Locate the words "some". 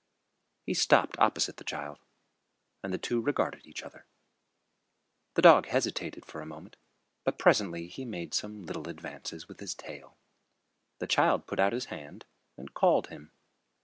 8.33-8.63